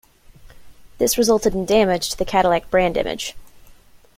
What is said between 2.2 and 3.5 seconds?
Cadillac brand image.